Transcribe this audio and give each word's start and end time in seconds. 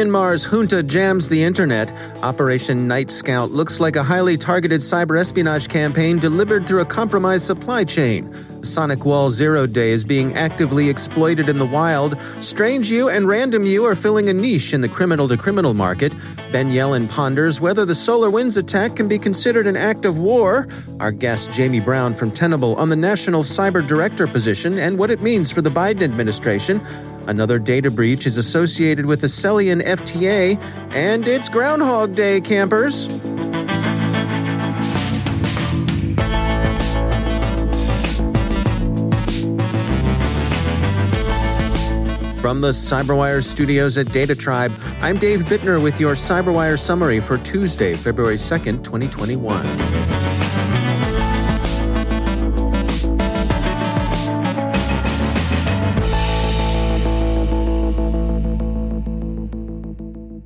Myanmar's 0.00 0.46
junta 0.46 0.82
jams 0.82 1.28
the 1.28 1.44
internet. 1.44 1.92
Operation 2.22 2.88
Night 2.88 3.10
Scout 3.10 3.50
looks 3.50 3.80
like 3.80 3.96
a 3.96 4.02
highly 4.02 4.38
targeted 4.38 4.80
cyber 4.80 5.20
espionage 5.20 5.68
campaign 5.68 6.18
delivered 6.18 6.66
through 6.66 6.80
a 6.80 6.86
compromised 6.86 7.44
supply 7.44 7.84
chain. 7.84 8.26
SonicWall 8.62 9.30
Zero 9.30 9.66
Day 9.66 9.90
is 9.90 10.02
being 10.02 10.36
actively 10.38 10.88
exploited 10.88 11.50
in 11.50 11.58
the 11.58 11.66
wild. 11.66 12.18
Strange 12.40 12.90
U 12.90 13.10
and 13.10 13.28
Random 13.28 13.66
U 13.66 13.84
are 13.84 13.94
filling 13.94 14.30
a 14.30 14.32
niche 14.32 14.72
in 14.72 14.80
the 14.80 14.88
criminal 14.88 15.28
to 15.28 15.36
criminal 15.36 15.74
market. 15.74 16.14
Ben 16.50 16.70
Yelin 16.70 17.08
ponders 17.08 17.60
whether 17.60 17.84
the 17.84 17.92
SolarWinds 17.92 18.56
attack 18.56 18.96
can 18.96 19.06
be 19.06 19.18
considered 19.18 19.66
an 19.66 19.76
act 19.76 20.04
of 20.04 20.16
war. 20.16 20.66
Our 20.98 21.12
guest, 21.12 21.52
Jamie 21.52 21.80
Brown 21.80 22.14
from 22.14 22.30
Tenable, 22.30 22.74
on 22.76 22.88
the 22.88 22.96
National 22.96 23.42
Cyber 23.42 23.86
Director 23.86 24.26
position 24.26 24.78
and 24.78 24.98
what 24.98 25.10
it 25.10 25.22
means 25.22 25.50
for 25.50 25.62
the 25.62 25.70
Biden 25.70 26.02
administration. 26.02 26.80
Another 27.26 27.58
data 27.58 27.90
breach 27.90 28.26
is 28.26 28.36
associated 28.36 29.06
with 29.06 29.20
the 29.20 29.26
Accellion 29.26 29.82
FTA, 29.82 30.60
and 30.92 31.26
it's 31.26 31.48
Groundhog 31.48 32.14
Day, 32.14 32.40
campers. 32.40 33.06
From 42.40 42.62
the 42.62 42.70
CyberWire 42.70 43.44
studios 43.44 43.98
at 43.98 44.06
DataTribe, 44.06 44.72
I'm 45.02 45.18
Dave 45.18 45.42
Bittner 45.42 45.80
with 45.80 46.00
your 46.00 46.14
CyberWire 46.14 46.78
summary 46.78 47.20
for 47.20 47.36
Tuesday, 47.38 47.94
February 47.94 48.36
2nd, 48.36 48.82
2021. 48.82 49.99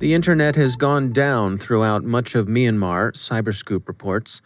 The 0.05 0.13
internet 0.13 0.55
has 0.55 0.75
gone 0.75 1.13
down 1.13 1.57
throughout 1.57 2.03
much 2.03 2.35
of 2.35 2.45
Myanmar, 2.45 3.13
Cyberscoop 3.13 3.87
reports. 3.87 4.39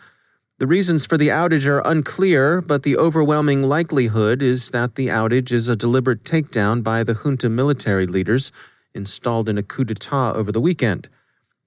The 0.58 0.66
reasons 0.66 1.06
for 1.06 1.18
the 1.18 1.28
outage 1.28 1.68
are 1.68 1.82
unclear, 1.84 2.62
but 2.62 2.84
the 2.84 2.96
overwhelming 2.96 3.64
likelihood 3.64 4.42
is 4.42 4.72
that 4.72 4.96
the 4.96 5.08
outage 5.08 5.52
is 5.52 5.68
a 5.68 5.76
deliberate 5.76 6.24
takedown 6.24 6.82
by 6.82 7.04
the 7.04 7.14
junta 7.14 7.50
military 7.50 8.08
leaders 8.08 8.54
installed 8.96 9.50
in 9.50 9.58
a 9.58 9.62
coup 9.62 9.84
d'etat 9.84 10.32
over 10.32 10.50
the 10.50 10.62
weekend. 10.62 11.10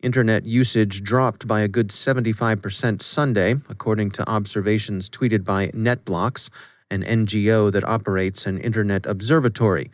Internet 0.01 0.47
usage 0.47 1.03
dropped 1.03 1.47
by 1.47 1.61
a 1.61 1.69
good 1.69 1.89
75% 1.89 3.03
Sunday, 3.03 3.57
according 3.69 4.11
to 4.13 4.27
observations 4.27 5.11
tweeted 5.11 5.45
by 5.45 5.69
NetBlocks, 5.69 6.49
an 6.91 7.03
NGO 7.03 7.71
that 7.71 7.85
operates 7.85 8.47
an 8.47 8.57
internet 8.57 9.05
observatory. 9.05 9.91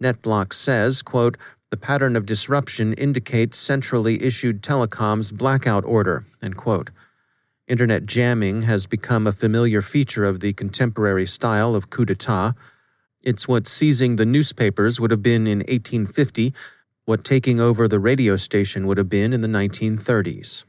NetBlocks 0.00 0.54
says, 0.54 1.02
quote, 1.02 1.36
the 1.72 1.76
pattern 1.78 2.16
of 2.16 2.26
disruption 2.26 2.92
indicates 2.92 3.56
centrally 3.56 4.22
issued 4.22 4.62
telecom's 4.62 5.32
blackout 5.32 5.82
order. 5.86 6.26
Internet 7.66 8.04
jamming 8.04 8.60
has 8.62 8.86
become 8.86 9.26
a 9.26 9.32
familiar 9.32 9.80
feature 9.80 10.26
of 10.26 10.40
the 10.40 10.52
contemporary 10.52 11.24
style 11.24 11.74
of 11.74 11.88
coup 11.88 12.04
d'etat. 12.04 12.52
It's 13.22 13.48
what 13.48 13.66
seizing 13.66 14.16
the 14.16 14.26
newspapers 14.26 15.00
would 15.00 15.10
have 15.10 15.22
been 15.22 15.46
in 15.46 15.60
1850, 15.60 16.52
what 17.06 17.24
taking 17.24 17.58
over 17.58 17.88
the 17.88 17.98
radio 17.98 18.36
station 18.36 18.86
would 18.86 18.98
have 18.98 19.08
been 19.08 19.32
in 19.32 19.40
the 19.40 19.48
1930s. 19.48 20.64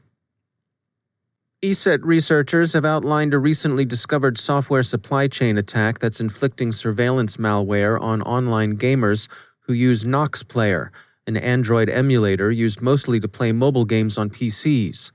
ESET 1.60 1.98
researchers 2.02 2.72
have 2.72 2.86
outlined 2.86 3.34
a 3.34 3.38
recently 3.38 3.84
discovered 3.84 4.38
software 4.38 4.82
supply 4.82 5.28
chain 5.28 5.58
attack 5.58 5.98
that's 5.98 6.20
inflicting 6.20 6.72
surveillance 6.72 7.36
malware 7.36 8.00
on 8.00 8.22
online 8.22 8.78
gamers 8.78 9.28
who 9.64 9.72
use 9.72 10.04
Nox 10.04 10.42
Player, 10.42 10.92
an 11.26 11.36
Android 11.36 11.88
emulator 11.88 12.50
used 12.50 12.80
mostly 12.80 13.18
to 13.20 13.28
play 13.28 13.52
mobile 13.52 13.84
games 13.84 14.18
on 14.18 14.30
PCs. 14.30 15.10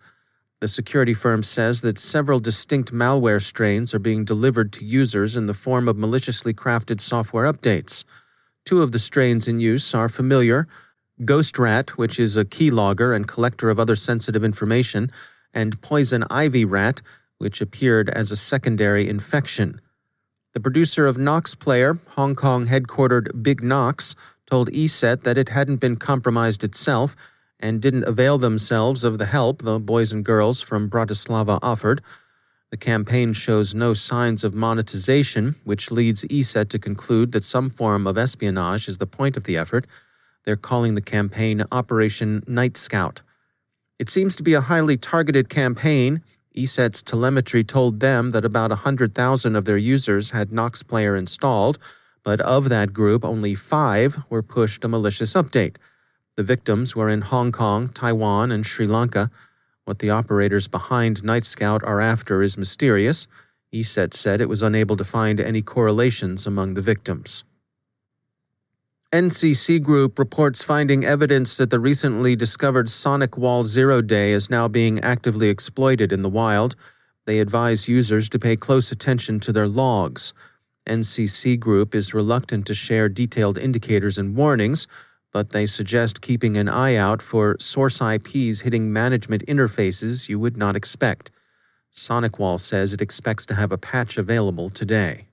The 0.60 0.68
security 0.68 1.14
firm 1.14 1.42
says 1.44 1.82
that 1.82 1.98
several 1.98 2.40
distinct 2.40 2.92
malware 2.92 3.42
strains 3.42 3.94
are 3.94 4.00
being 4.00 4.26
delivered 4.26 4.74
to 4.74 4.86
users 4.86 5.36
in 5.36 5.48
the 5.48 5.54
form 5.54 5.88
of 5.88 5.98
maliciously 5.98 6.54
crafted 6.54 7.00
software 7.00 7.52
updates. 7.52 8.04
Two 8.66 8.82
of 8.82 8.92
the 8.92 9.00
strains 9.00 9.48
in 9.48 9.60
use 9.60 9.96
are 9.96 10.10
familiar 10.10 10.68
GhostRat, 11.22 11.92
which 11.92 12.20
is 12.20 12.38
a 12.38 12.46
keylogger 12.46 13.16
and 13.16 13.28
collector 13.28 13.70
of 13.70 13.80
other 13.80 13.96
sensitive 13.96 14.44
information, 14.44 15.12
and 15.54 15.82
Poison 15.82 16.24
Ivy 16.30 16.64
Rat, 16.66 17.02
which 17.40 17.62
appeared 17.62 18.10
as 18.10 18.32
a 18.32 18.38
secondary 18.38 19.10
infection. 19.10 19.82
The 20.54 20.60
producer 20.60 21.06
of 21.06 21.18
Nox 21.18 21.56
Player, 21.56 22.00
Hong 22.16 22.36
Kong 22.36 22.68
headquartered 22.68 23.44
BigNox, 23.44 24.16
told 24.50 24.72
ESET 24.72 25.24
that 25.24 25.38
it 25.38 25.50
hadn't 25.50 25.78
been 25.78 25.96
compromised 25.96 26.64
itself 26.64 27.16
and 27.60 27.82
didn't 27.82 28.08
avail 28.08 28.38
themselves 28.38 29.04
of 29.04 29.18
the 29.18 29.26
help 29.26 29.62
the 29.62 29.80
boys 29.80 30.12
and 30.12 30.26
girls 30.26 30.62
from 30.62 30.90
Bratislava 30.90 31.60
offered. 31.62 32.02
The 32.72 32.78
campaign 32.78 33.34
shows 33.34 33.74
no 33.74 33.94
signs 33.94 34.44
of 34.44 34.54
monetization, 34.54 35.56
which 35.64 35.92
leads 35.92 36.24
ESET 36.26 36.70
to 36.70 36.80
conclude 36.80 37.32
that 37.32 37.44
some 37.44 37.70
form 37.70 38.08
of 38.08 38.18
espionage 38.18 38.88
is 38.88 38.98
the 38.98 39.08
point 39.08 39.36
of 39.36 39.44
the 39.44 39.58
effort. 39.58 39.86
They're 40.46 40.56
calling 40.56 40.96
the 40.96 41.02
campaign 41.02 41.64
Operation 41.72 42.44
Night 42.48 42.78
Scout. 42.78 43.22
It 43.98 44.10
seems 44.10 44.36
to 44.38 44.44
be 44.44 44.54
a 44.54 44.62
highly 44.62 44.98
targeted 44.98 45.50
campaign. 45.50 46.22
ESET's 46.56 47.02
telemetry 47.02 47.64
told 47.64 48.00
them 48.00 48.32
that 48.32 48.46
about 48.46 48.70
100,000 48.70 49.56
of 49.56 49.66
their 49.66 49.78
users 49.78 50.32
had 50.32 50.52
Nox 50.52 50.84
Player 50.84 51.16
installed, 51.16 51.78
but 52.24 52.42
of 52.42 52.70
that 52.70 52.94
group, 52.94 53.24
only 53.26 53.56
five 53.56 54.24
were 54.30 54.44
pushed 54.44 54.84
a 54.84 54.88
malicious 54.88 55.34
update. 55.34 55.78
The 56.36 56.44
victims 56.44 56.96
were 56.96 57.10
in 57.10 57.22
Hong 57.22 57.52
Kong, 57.52 57.90
Taiwan, 57.90 58.52
and 58.52 58.66
Sri 58.66 58.88
Lanka. 58.88 59.30
What 59.86 60.00
the 60.00 60.10
operators 60.10 60.68
behind 60.68 61.24
Night 61.24 61.46
Scout 61.46 61.84
are 61.84 62.00
after 62.00 62.42
is 62.42 62.58
mysterious. 62.58 63.28
ESET 63.74 64.14
said 64.14 64.42
it 64.42 64.50
was 64.50 64.62
unable 64.62 64.98
to 64.98 65.04
find 65.04 65.40
any 65.40 65.62
correlations 65.62 66.48
among 66.48 66.74
the 66.74 66.82
victims. 66.82 67.44
NCC 69.12 69.82
Group 69.82 70.20
reports 70.20 70.64
finding 70.64 71.04
evidence 71.04 71.58
that 71.58 71.72
the 71.72 71.80
recently 71.80 72.36
discovered 72.36 72.88
SonicWall 72.88 73.66
Zero 73.66 74.02
Day 74.02 74.32
is 74.32 74.52
now 74.52 74.68
being 74.68 75.00
actively 75.00 75.50
exploited 75.50 76.12
in 76.12 76.22
the 76.22 76.30
wild. 76.30 76.76
They 77.26 77.40
advise 77.40 77.88
users 77.88 78.30
to 78.30 78.38
pay 78.38 78.56
close 78.56 78.92
attention 78.92 79.40
to 79.40 79.52
their 79.52 79.68
logs. 79.68 80.32
NCC 80.86 81.60
Group 81.60 81.94
is 81.94 82.14
reluctant 82.14 82.66
to 82.68 82.74
share 82.74 83.10
detailed 83.10 83.58
indicators 83.58 84.18
and 84.18 84.36
warnings 84.36 84.88
but 85.32 85.52
they 85.52 85.66
suggest 85.66 86.22
keeping 86.22 86.58
an 86.58 86.68
eye 86.68 86.96
out 86.96 87.22
for 87.22 87.56
source 87.60 88.02
IPs 88.02 88.62
hitting 88.62 88.92
management 88.92 89.46
interfaces 89.46 90.28
you 90.28 90.40
would 90.40 90.58
not 90.58 90.76
expect. 90.76 91.32
SonicWall 91.94 92.60
says 92.60 92.94
it 92.94 93.02
expects 93.02 93.46
to 93.48 93.56
have 93.56 93.72
a 93.72 93.78
patch 93.78 94.18
available 94.18 94.70
today. 94.70 95.28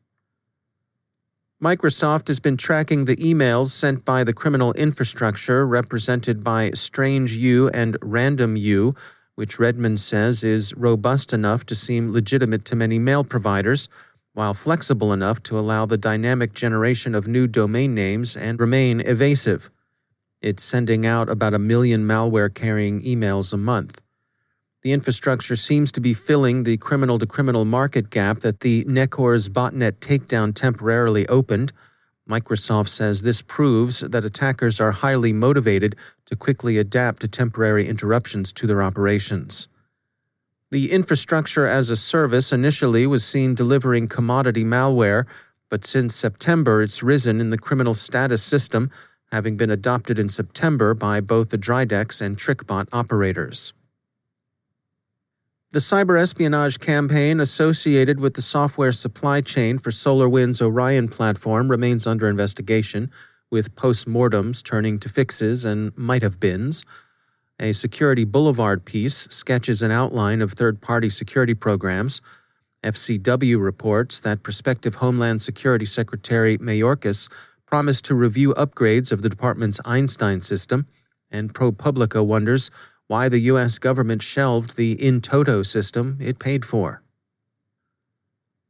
Microsoft 1.63 2.29
has 2.29 2.39
been 2.39 2.59
tracking 2.59 3.07
the 3.07 3.17
emails 3.17 3.69
sent 3.69 4.05
by 4.05 4.23
the 4.23 4.35
criminal 4.35 4.75
infrastructure 4.75 5.67
represented 5.67 6.45
by 6.45 6.71
Strange 6.73 7.35
U 7.35 7.71
and 7.71 7.97
Random 8.03 8.57
U, 8.57 8.95
which 9.37 9.59
Redmond 9.59 10.01
says 10.01 10.45
is 10.45 10.75
robust 10.75 11.33
enough 11.33 11.65
to 11.67 11.75
seem 11.75 12.13
legitimate 12.13 12.67
to 12.67 12.77
many 12.77 12.99
mail 12.99 13.25
providers, 13.25 13.89
while 14.37 14.53
flexible 14.53 15.15
enough 15.15 15.43
to 15.43 15.59
allow 15.59 15.87
the 15.87 15.97
dynamic 15.97 16.53
generation 16.53 17.15
of 17.15 17.27
new 17.27 17.47
domain 17.47 17.95
names 17.95 18.37
and 18.37 18.61
remain 18.61 19.01
evasive. 19.01 19.71
It's 20.43 20.63
sending 20.63 21.07
out 21.07 21.31
about 21.31 21.55
a 21.55 21.59
million 21.59 22.07
malware 22.07 22.55
carrying 22.55 23.01
emails 23.01 23.55
a 23.55 23.57
month. 23.57 24.03
The 24.83 24.93
infrastructure 24.93 25.57
seems 25.57 25.91
to 25.93 26.03
be 26.03 26.13
filling 26.13 26.65
the 26.65 26.77
criminal 26.77 27.19
to 27.19 27.27
criminal 27.27 27.65
market 27.65 28.11
gap 28.11 28.41
that 28.41 28.61
the 28.61 28.85
Necurs 28.85 29.49
botnet 29.49 30.01
takedown 30.01 30.55
temporarily 30.55 31.27
opened. 31.29 31.73
Microsoft 32.29 32.89
says 32.89 33.23
this 33.23 33.41
proves 33.41 34.01
that 34.01 34.27
attackers 34.27 34.79
are 34.81 34.93
highly 34.93 35.33
motivated 35.33 35.97
to 36.27 36.37
quickly 36.37 36.77
adapt 36.77 37.23
to 37.23 37.29
temporary 37.29 37.89
interruptions 37.89 38.53
to 38.53 38.67
their 38.67 38.83
operations. 38.83 39.67
The 40.73 40.91
infrastructure 40.91 41.67
as 41.67 41.91
a 41.91 41.97
service 41.97 42.53
initially 42.53 43.07
was 43.07 43.25
seen 43.25 43.55
delivering 43.55 44.09
commodity 44.09 44.65
malware, 44.65 45.27
but 45.71 45.85
since 45.85 46.15
September 46.15 46.83
it's 46.83 47.05
risen 47.05 47.41
in 47.41 47.51
the 47.51 47.59
criminal 47.59 47.95
status 47.95 48.43
system, 48.43 48.91
having 49.31 49.57
been 49.57 49.71
adopted 49.71 50.19
in 50.19 50.29
September 50.29 50.93
by 50.93 51.21
both 51.21 51.51
the 51.51 51.59
Dridex 51.59 52.21
and 52.21 52.37
TrickBot 52.37 52.89
operators. 52.93 53.73
The 55.71 55.79
cyber 55.79 56.21
espionage 56.21 56.81
campaign 56.81 57.39
associated 57.39 58.19
with 58.19 58.35
the 58.35 58.43
software 58.43 58.93
supply 58.93 59.43
chain 59.43 59.79
for 59.79 59.91
SolarWinds 59.91 60.63
Orion 60.63 61.09
platform 61.09 61.71
remains 61.71 62.07
under 62.07 62.29
investigation, 62.29 63.11
with 63.51 63.77
postmortems 63.77 64.65
turning 64.65 64.99
to 64.99 65.09
fixes 65.09 65.65
and 65.65 65.97
might 65.97 66.23
have 66.23 66.41
beens. 66.41 66.85
A 67.59 67.73
Security 67.73 68.25
Boulevard 68.25 68.85
piece 68.85 69.27
sketches 69.31 69.81
an 69.81 69.91
outline 69.91 70.43
of 70.43 70.53
third 70.53 70.83
party 70.83 71.09
security 71.09 71.55
programs. 71.55 72.21
FCW 72.85 73.59
reports 73.63 74.21
that 74.21 74.43
prospective 74.43 74.97
Homeland 74.97 75.41
Security 75.41 75.87
Secretary 75.87 76.59
Mayorkas 76.59 77.31
promised 77.65 78.05
to 78.05 78.15
review 78.15 78.53
upgrades 78.55 79.11
of 79.11 79.23
the 79.23 79.31
department's 79.31 79.81
Einstein 79.87 80.43
system, 80.43 80.87
and 81.31 81.55
ProPublica 81.55 82.25
wonders 82.25 82.71
why 83.07 83.29
the 83.31 83.39
U.S. 83.39 83.79
government 83.79 84.21
shelved 84.21 84.77
the 84.77 84.93
In 85.03 85.23
Toto 85.23 85.63
system 85.63 86.19
it 86.21 86.39
paid 86.39 86.65
for. 86.65 87.03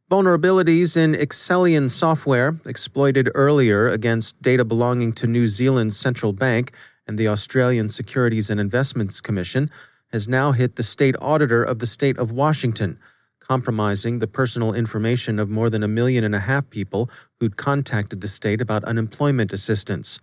Vulnerabilities 0.08 0.96
in 0.96 1.14
Accellion 1.14 1.90
software, 1.90 2.60
exploited 2.64 3.30
earlier 3.34 3.88
against 3.88 4.40
data 4.40 4.64
belonging 4.64 5.12
to 5.14 5.26
New 5.26 5.48
Zealand's 5.48 5.98
central 5.98 6.32
bank 6.32 6.70
and 7.06 7.18
the 7.18 7.28
Australian 7.28 7.88
Securities 7.88 8.50
and 8.50 8.60
Investments 8.60 9.20
Commission, 9.20 9.70
has 10.12 10.28
now 10.28 10.52
hit 10.52 10.76
the 10.76 10.82
state 10.82 11.16
auditor 11.20 11.62
of 11.62 11.78
the 11.78 11.86
state 11.86 12.18
of 12.18 12.30
Washington, 12.30 12.98
compromising 13.40 14.18
the 14.18 14.26
personal 14.26 14.74
information 14.74 15.38
of 15.38 15.48
more 15.48 15.70
than 15.70 15.82
a 15.82 15.88
million 15.88 16.24
and 16.24 16.34
a 16.34 16.40
half 16.40 16.68
people 16.70 17.08
who'd 17.38 17.56
contacted 17.56 18.20
the 18.20 18.28
state 18.28 18.60
about 18.60 18.84
unemployment 18.84 19.52
assistance. 19.52 20.20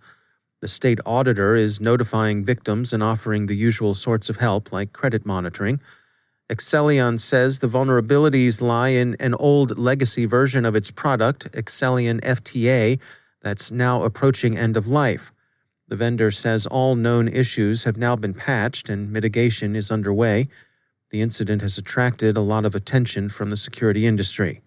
The 0.60 0.68
state 0.68 0.98
auditor 1.04 1.54
is 1.54 1.80
notifying 1.80 2.44
victims 2.44 2.92
and 2.92 3.02
offering 3.02 3.46
the 3.46 3.56
usual 3.56 3.92
sorts 3.92 4.30
of 4.30 4.36
help 4.36 4.72
like 4.72 4.92
credit 4.92 5.26
monitoring. 5.26 5.80
Accellion 6.50 7.20
says 7.20 7.58
the 7.58 7.66
vulnerabilities 7.66 8.60
lie 8.62 8.88
in 8.88 9.16
an 9.20 9.34
old 9.34 9.78
legacy 9.78 10.24
version 10.24 10.64
of 10.64 10.74
its 10.74 10.90
product, 10.90 11.52
Accellion 11.52 12.20
FTA, 12.22 12.98
that's 13.42 13.70
now 13.70 14.02
approaching 14.02 14.56
end 14.56 14.76
of 14.76 14.86
life. 14.86 15.33
The 15.88 15.96
vendor 15.96 16.30
says 16.30 16.66
all 16.66 16.94
known 16.94 17.28
issues 17.28 17.84
have 17.84 17.96
now 17.96 18.16
been 18.16 18.34
patched 18.34 18.88
and 18.88 19.12
mitigation 19.12 19.76
is 19.76 19.90
underway. 19.90 20.48
The 21.10 21.20
incident 21.20 21.62
has 21.62 21.76
attracted 21.76 22.36
a 22.36 22.40
lot 22.40 22.64
of 22.64 22.74
attention 22.74 23.28
from 23.28 23.50
the 23.50 23.56
security 23.56 24.06
industry. 24.06 24.62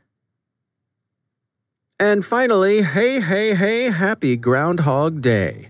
And 1.99 2.23
finally, 2.23 2.83
hey, 2.83 3.19
hey, 3.19 3.55
hey, 3.55 3.85
happy 3.85 4.37
Groundhog 4.37 5.21
Day. 5.21 5.67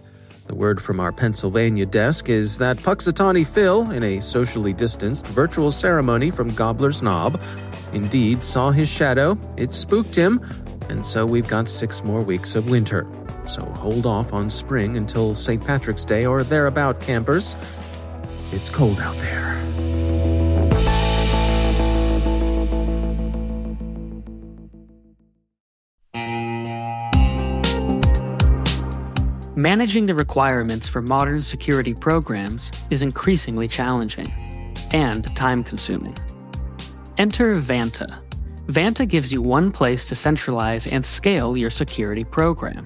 The 0.48 0.56
word 0.56 0.82
from 0.82 1.00
our 1.00 1.12
Pennsylvania 1.12 1.86
desk 1.86 2.30
is 2.30 2.58
that 2.58 2.78
Punxsutawney 2.78 3.48
Phil, 3.48 3.92
in 3.92 4.04
a 4.04 4.22
socially 4.22 4.74
distanced 4.74 5.28
virtual 5.28 5.72
ceremony 5.72 6.30
from 6.32 6.54
Gobbler's 6.54 7.02
Knob, 7.02 7.42
indeed 7.94 8.44
saw 8.44 8.72
his 8.72 8.90
shadow. 8.90 9.38
It 9.56 9.72
spooked 9.72 10.16
him, 10.16 10.42
and 10.90 11.06
so 11.06 11.26
we've 11.26 11.48
got 11.48 11.70
six 11.70 12.04
more 12.04 12.22
weeks 12.22 12.56
of 12.56 12.70
winter. 12.70 13.06
So 13.48 13.66
hold 13.66 14.06
off 14.06 14.34
on 14.34 14.50
spring 14.50 14.98
until 14.98 15.34
St. 15.34 15.66
Patrick's 15.66 16.04
Day 16.04 16.26
or 16.26 16.44
thereabout, 16.44 17.00
campers. 17.00 17.56
It's 18.52 18.70
cold 18.70 19.00
out 19.00 19.16
there. 19.18 19.48
Managing 29.56 30.06
the 30.06 30.14
requirements 30.14 30.88
for 30.88 31.02
modern 31.02 31.42
security 31.42 31.94
programs 31.94 32.72
is 32.92 33.02
increasingly 33.02 33.68
challenging 33.68 34.32
and 34.92 35.36
time 35.36 35.64
consuming. 35.64 36.16
Enter 37.18 37.56
Vanta. 37.56 38.22
Vanta 38.68 39.08
gives 39.08 39.34
you 39.34 39.42
one 39.42 39.72
place 39.72 40.08
to 40.10 40.16
centralize 40.16 40.86
and 40.86 41.04
scale 41.04 41.58
your 41.58 41.72
security 41.72 42.24
program. 42.24 42.86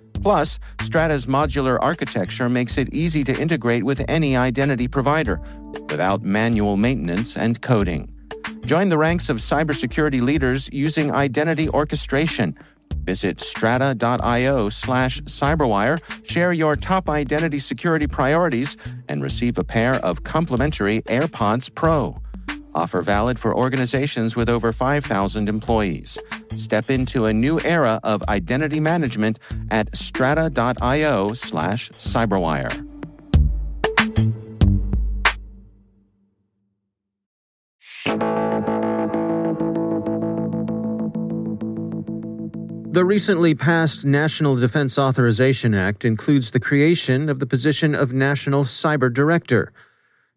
Plus, 0.21 0.59
Strata's 0.81 1.25
modular 1.25 1.77
architecture 1.81 2.49
makes 2.49 2.77
it 2.77 2.93
easy 2.93 3.23
to 3.23 3.39
integrate 3.39 3.83
with 3.83 4.03
any 4.07 4.37
identity 4.37 4.87
provider 4.87 5.41
without 5.89 6.21
manual 6.21 6.77
maintenance 6.77 7.35
and 7.35 7.61
coding. 7.61 8.13
Join 8.65 8.89
the 8.89 8.97
ranks 8.97 9.29
of 9.29 9.37
cybersecurity 9.37 10.21
leaders 10.21 10.69
using 10.71 11.11
identity 11.11 11.67
orchestration 11.69 12.55
Visit 13.03 13.41
strata.io 13.41 14.69
slash 14.69 15.21
cyberwire, 15.21 15.99
share 16.23 16.53
your 16.53 16.75
top 16.75 17.09
identity 17.09 17.59
security 17.59 18.07
priorities, 18.07 18.77
and 19.07 19.23
receive 19.23 19.57
a 19.57 19.63
pair 19.63 19.95
of 19.95 20.23
complimentary 20.23 21.01
AirPods 21.03 21.73
Pro. 21.73 22.21
Offer 22.73 23.01
valid 23.01 23.39
for 23.39 23.55
organizations 23.55 24.35
with 24.35 24.47
over 24.49 24.71
5,000 24.71 25.49
employees. 25.49 26.17
Step 26.55 26.89
into 26.89 27.25
a 27.25 27.33
new 27.33 27.59
era 27.61 27.99
of 28.03 28.23
identity 28.29 28.79
management 28.79 29.39
at 29.69 29.95
strata.io 29.95 31.33
slash 31.33 31.89
cyberwire. 31.91 32.87
The 42.93 43.05
recently 43.05 43.55
passed 43.55 44.03
National 44.03 44.57
Defense 44.57 44.99
Authorization 44.99 45.73
Act 45.73 46.03
includes 46.03 46.51
the 46.51 46.59
creation 46.59 47.29
of 47.29 47.39
the 47.39 47.45
position 47.45 47.95
of 47.95 48.11
National 48.11 48.65
Cyber 48.65 49.11
Director. 49.11 49.71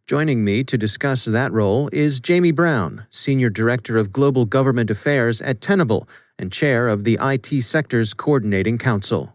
Joining 0.06 0.44
me 0.44 0.64
to 0.64 0.76
discuss 0.76 1.24
that 1.24 1.50
role 1.50 1.88
is 1.90 2.20
Jamie 2.20 2.52
Brown, 2.52 3.06
Senior 3.08 3.48
Director 3.48 3.96
of 3.96 4.12
Global 4.12 4.44
Government 4.44 4.90
Affairs 4.90 5.40
at 5.40 5.62
Tenable, 5.62 6.06
and 6.38 6.52
chair 6.52 6.88
of 6.88 7.04
the 7.04 7.18
IT 7.22 7.62
sector's 7.62 8.12
coordinating 8.12 8.76
council. 8.76 9.32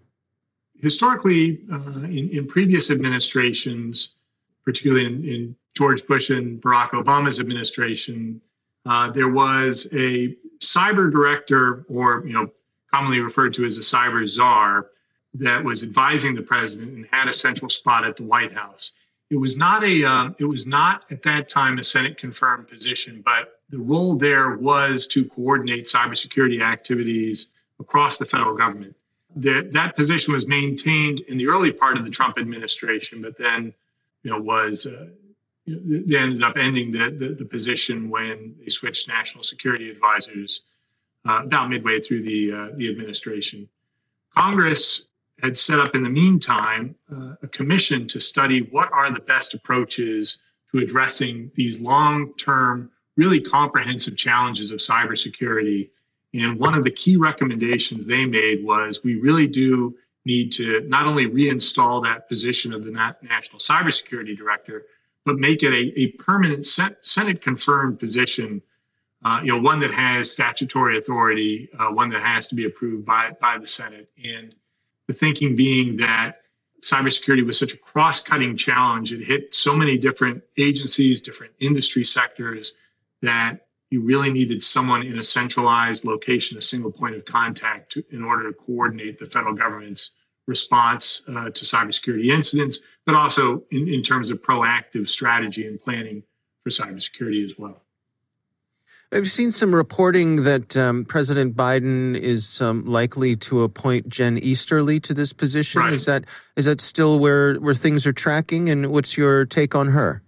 Historically, 0.79 1.59
uh, 1.73 2.03
in, 2.03 2.29
in, 2.31 2.47
previous 2.47 2.91
administrations, 2.91 4.13
particularly 4.63 5.07
in, 5.07 5.25
in, 5.25 5.55
George 5.73 6.05
Bush 6.05 6.29
and 6.29 6.61
Barack 6.61 6.91
Obama's 6.91 7.39
administration, 7.39 8.39
uh, 8.85 9.09
there 9.11 9.29
was 9.29 9.87
a 9.91 10.35
cyber 10.59 11.11
director, 11.11 11.83
or 11.89 12.23
you 12.27 12.33
know, 12.33 12.47
commonly 12.93 13.21
referred 13.21 13.55
to 13.55 13.65
as 13.65 13.79
a 13.79 13.81
cyber 13.81 14.27
czar, 14.27 14.91
that 15.33 15.63
was 15.63 15.83
advising 15.83 16.35
the 16.35 16.43
president 16.43 16.91
and 16.91 17.07
had 17.11 17.27
a 17.27 17.33
central 17.33 17.69
spot 17.69 18.05
at 18.05 18.17
the 18.17 18.23
White 18.23 18.53
House. 18.53 18.93
It 19.29 19.37
was 19.37 19.57
not 19.57 19.83
a 19.83 20.03
uh, 20.03 20.29
it 20.39 20.45
was 20.45 20.65
not 20.65 21.03
at 21.11 21.21
that 21.23 21.49
time 21.49 21.77
a 21.77 21.83
Senate 21.83 22.17
confirmed 22.17 22.67
position, 22.67 23.21
but 23.23 23.59
the 23.69 23.77
role 23.77 24.15
there 24.15 24.55
was 24.57 25.05
to 25.07 25.25
coordinate 25.25 25.85
cybersecurity 25.85 26.63
activities 26.63 27.47
across 27.79 28.17
the 28.17 28.25
federal 28.25 28.57
government. 28.57 28.95
That 29.35 29.71
that 29.73 29.95
position 29.95 30.33
was 30.33 30.47
maintained 30.47 31.19
in 31.21 31.37
the 31.37 31.47
early 31.47 31.71
part 31.71 31.97
of 31.97 32.05
the 32.05 32.09
Trump 32.09 32.39
administration, 32.39 33.21
but 33.21 33.37
then 33.37 33.73
you 34.23 34.31
know 34.31 34.41
was 34.41 34.87
uh, 34.87 35.05
they 35.67 36.17
ended 36.17 36.43
up 36.43 36.57
ending 36.57 36.91
the, 36.91 37.11
the, 37.11 37.35
the 37.37 37.45
position 37.45 38.09
when 38.09 38.55
they 38.59 38.69
switched 38.69 39.07
national 39.07 39.43
security 39.43 39.91
advisors 39.91 40.63
uh, 41.27 41.41
about 41.43 41.69
midway 41.69 42.01
through 42.01 42.23
the 42.23 42.51
uh, 42.51 42.75
the 42.77 42.89
administration. 42.89 43.69
Congress 44.35 45.05
had 45.41 45.57
set 45.57 45.79
up 45.79 45.95
in 45.95 46.03
the 46.03 46.09
meantime 46.09 46.95
uh, 47.11 47.35
a 47.41 47.47
commission 47.47 48.07
to 48.09 48.19
study 48.19 48.67
what 48.71 48.91
are 48.91 49.11
the 49.13 49.19
best 49.19 49.53
approaches 49.53 50.39
to 50.71 50.79
addressing 50.79 51.51
these 51.55 51.79
long-term, 51.79 52.91
really 53.17 53.41
comprehensive 53.41 54.17
challenges 54.17 54.71
of 54.71 54.79
cybersecurity. 54.79 55.89
And 56.33 56.59
one 56.59 56.75
of 56.75 56.83
the 56.83 56.91
key 56.91 57.17
recommendations 57.17 58.05
they 58.05 58.25
made 58.25 58.63
was 58.63 59.03
we 59.03 59.15
really 59.15 59.47
do 59.47 59.95
need 60.25 60.51
to 60.53 60.81
not 60.81 61.05
only 61.05 61.25
reinstall 61.25 62.03
that 62.03 62.27
position 62.27 62.73
of 62.73 62.85
the 62.85 62.91
National 62.91 63.59
Cybersecurity 63.59 64.37
Director, 64.37 64.85
but 65.25 65.37
make 65.37 65.63
it 65.63 65.73
a, 65.73 65.99
a 65.99 66.07
permanent 66.23 66.67
Senate 66.67 67.41
confirmed 67.41 67.99
position. 67.99 68.61
Uh, 69.23 69.41
you 69.43 69.51
know, 69.51 69.59
one 69.59 69.79
that 69.79 69.91
has 69.91 70.31
statutory 70.31 70.97
authority, 70.97 71.69
uh, 71.77 71.87
one 71.87 72.09
that 72.09 72.21
has 72.21 72.47
to 72.47 72.55
be 72.55 72.65
approved 72.65 73.05
by 73.05 73.31
by 73.41 73.57
the 73.57 73.67
Senate, 73.67 74.09
and 74.23 74.55
the 75.09 75.13
thinking 75.15 75.55
being 75.55 75.97
that 75.97 76.41
cybersecurity 76.83 77.43
was 77.43 77.57
such 77.57 77.73
a 77.73 77.77
cross-cutting 77.77 78.55
challenge; 78.55 79.11
it 79.11 79.25
hit 79.25 79.55
so 79.55 79.75
many 79.75 79.97
different 79.97 80.43
agencies, 80.57 81.19
different 81.19 81.51
industry 81.59 82.05
sectors, 82.05 82.75
that 83.23 83.65
you 83.89 84.01
really 84.01 84.31
needed 84.31 84.61
someone 84.61 85.01
in 85.01 85.17
a 85.17 85.23
centralized 85.23 86.05
location, 86.05 86.59
a 86.59 86.61
single 86.61 86.91
point 86.91 87.15
of 87.15 87.25
contact, 87.25 87.91
to, 87.93 88.03
in 88.11 88.23
order 88.23 88.51
to 88.51 88.53
coordinate 88.55 89.17
the 89.17 89.25
federal 89.25 89.55
government's 89.55 90.11
response 90.45 91.23
uh, 91.27 91.49
to 91.49 91.65
cybersecurity 91.65 92.27
incidents, 92.31 92.81
but 93.07 93.15
also 93.15 93.63
in, 93.71 93.89
in 93.89 94.03
terms 94.03 94.29
of 94.29 94.43
proactive 94.43 95.09
strategy 95.09 95.65
and 95.65 95.81
planning 95.81 96.21
for 96.63 96.69
cybersecurity 96.69 97.43
as 97.43 97.57
well. 97.57 97.81
I've 99.11 99.29
seen 99.29 99.51
some 99.51 99.73
reporting 99.73 100.43
that 100.43 100.77
um, 100.77 101.03
President 101.03 101.55
Biden 101.55 102.15
is 102.15 102.61
um, 102.61 102.85
likely 102.85 103.35
to 103.37 103.63
appoint 103.63 104.07
Jen 104.07 104.37
Easterly 104.37 104.99
to 104.99 105.15
this 105.15 105.33
position. 105.33 105.81
Right. 105.81 105.93
Is 105.93 106.05
that 106.05 106.25
is 106.55 106.65
that 106.65 106.79
still 106.79 107.17
where 107.17 107.55
where 107.55 107.73
things 107.73 108.05
are 108.05 108.13
tracking? 108.13 108.69
And 108.69 108.91
what's 108.91 109.17
your 109.17 109.45
take 109.45 109.73
on 109.73 109.87
her? 109.87 110.21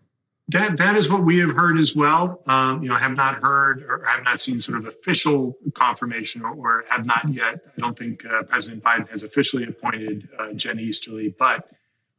That 0.48 0.78
that 0.78 0.98
is 0.98 1.10
what 1.10 1.24
we 1.24 1.38
have 1.40 1.52
heard 1.52 1.80
as 1.80 1.96
well. 1.96 2.42
Um, 2.48 2.82
you 2.82 2.90
know, 2.90 2.96
have 2.96 3.16
not 3.16 3.36
heard 3.36 3.84
or 3.84 4.04
have 4.04 4.24
not 4.24 4.42
seen 4.42 4.62
sort 4.64 4.80
of 4.80 4.88
official 4.88 5.56
confirmation, 5.76 6.42
or, 6.42 6.54
or 6.54 6.86
have 6.90 7.06
not 7.06 7.30
yet. 7.32 7.62
I 7.78 7.80
don't 7.80 7.98
think 7.98 8.26
uh, 8.26 8.44
President 8.44 8.84
Biden 8.84 9.08
has 9.10 9.22
officially 9.22 9.66
appointed 9.66 10.28
uh, 10.40 10.54
Jen 10.54 10.80
Easterly, 10.80 11.36
but 11.38 11.70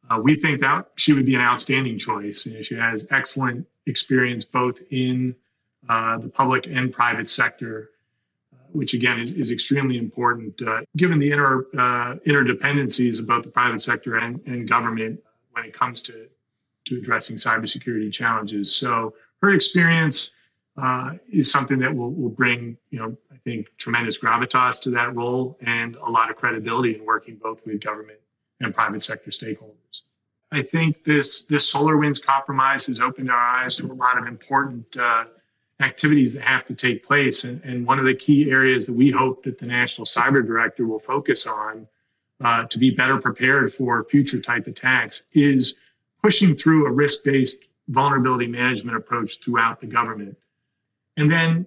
uh, 0.08 0.20
we 0.22 0.36
think 0.36 0.60
that 0.60 0.86
she 0.94 1.12
would 1.12 1.26
be 1.26 1.34
an 1.34 1.40
outstanding 1.40 1.98
choice. 1.98 2.46
You 2.46 2.54
know, 2.54 2.62
she 2.62 2.76
has 2.76 3.04
excellent 3.10 3.66
experience 3.84 4.44
both 4.44 4.80
in 4.92 5.34
uh, 5.88 6.18
the 6.18 6.28
public 6.28 6.66
and 6.66 6.92
private 6.92 7.28
sector, 7.28 7.90
uh, 8.52 8.56
which 8.72 8.94
again 8.94 9.18
is, 9.20 9.32
is 9.32 9.50
extremely 9.50 9.98
important 9.98 10.60
uh, 10.62 10.80
given 10.96 11.18
the 11.18 11.30
inter 11.30 11.64
interdependencies 12.26 13.20
of 13.20 13.26
both 13.26 13.44
the 13.44 13.50
private 13.50 13.82
sector 13.82 14.16
and, 14.16 14.40
and 14.46 14.68
government 14.68 15.20
when 15.52 15.64
it 15.64 15.74
comes 15.74 16.02
to 16.02 16.28
to 16.84 16.96
addressing 16.96 17.36
cybersecurity 17.36 18.12
challenges. 18.12 18.74
So 18.74 19.14
her 19.40 19.50
experience 19.50 20.34
uh, 20.76 21.12
is 21.30 21.50
something 21.50 21.78
that 21.78 21.94
will, 21.94 22.12
will 22.12 22.30
bring, 22.30 22.76
you 22.90 22.98
know, 22.98 23.16
I 23.30 23.36
think 23.44 23.68
tremendous 23.78 24.18
gravitas 24.18 24.80
to 24.82 24.90
that 24.90 25.14
role 25.14 25.58
and 25.60 25.96
a 25.96 26.10
lot 26.10 26.30
of 26.30 26.36
credibility 26.36 26.94
in 26.96 27.04
working 27.04 27.36
both 27.36 27.60
with 27.66 27.80
government 27.80 28.18
and 28.60 28.74
private 28.74 29.04
sector 29.04 29.30
stakeholders. 29.30 30.02
I 30.50 30.62
think 30.62 31.04
this 31.04 31.46
this 31.46 31.72
SolarWinds 31.72 32.22
compromise 32.22 32.86
has 32.86 33.00
opened 33.00 33.30
our 33.30 33.38
eyes 33.38 33.76
to 33.76 33.90
a 33.90 33.94
lot 33.94 34.18
of 34.18 34.26
important 34.26 34.84
uh, 34.96 35.24
activities 35.80 36.34
that 36.34 36.42
have 36.42 36.64
to 36.66 36.74
take 36.74 37.04
place. 37.04 37.44
And, 37.44 37.62
and, 37.64 37.86
one 37.86 37.98
of 37.98 38.04
the 38.04 38.14
key 38.14 38.50
areas 38.50 38.86
that 38.86 38.92
we 38.92 39.10
hope 39.10 39.42
that 39.44 39.58
the 39.58 39.66
National 39.66 40.06
Cyber 40.06 40.46
Director 40.46 40.86
will 40.86 41.00
focus 41.00 41.46
on 41.46 41.88
uh, 42.42 42.66
to 42.66 42.78
be 42.78 42.90
better 42.90 43.18
prepared 43.18 43.74
for 43.74 44.04
future 44.04 44.40
type 44.40 44.66
attacks 44.66 45.24
is 45.32 45.74
pushing 46.22 46.54
through 46.54 46.86
a 46.86 46.90
risk 46.90 47.24
based 47.24 47.64
vulnerability 47.88 48.46
management 48.46 48.96
approach 48.96 49.40
throughout 49.42 49.80
the 49.80 49.86
government. 49.86 50.36
And 51.16 51.30
then 51.30 51.66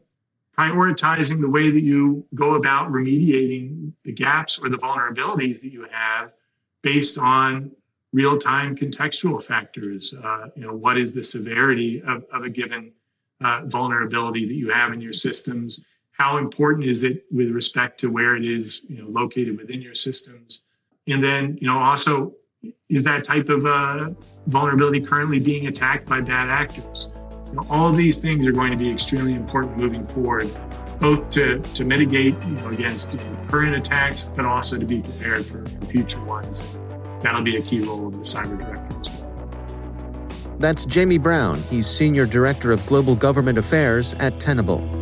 prioritizing 0.57 1.41
the 1.41 1.49
way 1.49 1.69
that 1.69 1.81
you 1.81 2.25
go 2.33 2.55
about 2.55 2.89
remediating 2.89 3.91
the 4.03 4.13
gaps 4.13 4.57
or 4.57 4.69
the 4.69 4.77
vulnerabilities 4.77 5.61
that 5.61 5.71
you 5.71 5.85
have 5.91 6.31
based 6.81 7.17
on 7.17 7.71
real 8.13 8.39
time 8.39 8.75
contextual 8.75 9.43
factors. 9.43 10.13
Uh, 10.23 10.47
you 10.55 10.63
know, 10.65 10.73
what 10.73 10.97
is 10.97 11.13
the 11.13 11.23
severity 11.23 12.01
of, 12.07 12.23
of 12.31 12.43
a 12.43 12.49
given 12.49 12.93
uh, 13.43 13.61
vulnerability 13.65 14.47
that 14.47 14.53
you 14.53 14.69
have 14.69 14.93
in 14.93 15.01
your 15.01 15.13
systems? 15.13 15.81
How 16.11 16.37
important 16.37 16.85
is 16.85 17.03
it 17.03 17.25
with 17.31 17.49
respect 17.49 17.99
to 18.01 18.07
where 18.07 18.35
it 18.35 18.45
is, 18.45 18.81
you 18.87 19.01
know, 19.01 19.09
located 19.09 19.57
within 19.57 19.81
your 19.81 19.95
systems? 19.95 20.61
And 21.07 21.23
then, 21.23 21.57
you 21.59 21.67
know, 21.67 21.77
also 21.77 22.33
is 22.89 23.03
that 23.03 23.23
type 23.23 23.49
of 23.49 23.65
uh, 23.65 24.09
vulnerability 24.47 25.01
currently 25.01 25.39
being 25.39 25.67
attacked 25.67 26.07
by 26.07 26.21
bad 26.21 26.49
actors? 26.49 27.09
You 27.47 27.53
know, 27.53 27.63
all 27.69 27.91
these 27.91 28.17
things 28.17 28.45
are 28.45 28.51
going 28.51 28.71
to 28.71 28.77
be 28.77 28.89
extremely 28.89 29.33
important 29.33 29.77
moving 29.77 30.07
forward, 30.07 30.49
both 30.99 31.29
to, 31.31 31.59
to 31.59 31.83
mitigate 31.83 32.35
you 32.43 32.55
know, 32.55 32.67
against 32.69 33.11
current 33.47 33.75
attacks, 33.75 34.23
but 34.23 34.45
also 34.45 34.79
to 34.79 34.85
be 34.85 35.01
prepared 35.01 35.45
for, 35.45 35.65
for 35.65 35.85
future 35.85 36.23
ones. 36.23 36.77
That'll 37.21 37.43
be 37.43 37.57
a 37.57 37.61
key 37.61 37.81
role 37.81 38.07
of 38.07 38.13
the 38.13 38.19
cyber 38.19 38.57
director 38.57 38.99
as 39.01 39.09
well. 39.09 39.14
That's 40.57 40.85
Jamie 40.85 41.17
Brown. 41.17 41.61
He's 41.69 41.87
Senior 41.87 42.25
Director 42.25 42.71
of 42.71 42.85
Global 42.85 43.15
Government 43.15 43.57
Affairs 43.57 44.13
at 44.15 44.39
Tenable. 44.39 44.94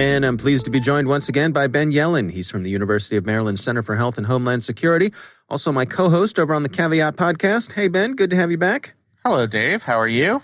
And 0.00 0.24
I'm 0.24 0.38
pleased 0.38 0.64
to 0.64 0.70
be 0.70 0.80
joined 0.80 1.08
once 1.08 1.28
again 1.28 1.52
by 1.52 1.66
Ben 1.66 1.92
Yelin. 1.92 2.30
He's 2.30 2.50
from 2.50 2.62
the 2.62 2.70
University 2.70 3.18
of 3.18 3.26
Maryland 3.26 3.60
Center 3.60 3.82
for 3.82 3.96
Health 3.96 4.16
and 4.16 4.26
Homeland 4.26 4.64
Security. 4.64 5.12
Also, 5.50 5.72
my 5.72 5.84
co 5.84 6.08
host 6.08 6.38
over 6.38 6.54
on 6.54 6.62
the 6.62 6.70
Caveat 6.70 7.16
podcast. 7.16 7.72
Hey, 7.72 7.86
Ben, 7.86 8.14
good 8.14 8.30
to 8.30 8.36
have 8.36 8.50
you 8.50 8.56
back. 8.56 8.94
Hello, 9.26 9.46
Dave. 9.46 9.82
How 9.82 10.00
are 10.00 10.08
you? 10.08 10.40